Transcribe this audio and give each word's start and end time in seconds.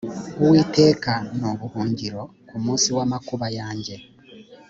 uwiteka 0.41 1.11
ni 1.37 1.45
ubuhungiro 1.51 2.21
ku 2.47 2.55
munsi 2.63 2.87
w’amakuba 2.95 3.47
yanjye 3.59 3.95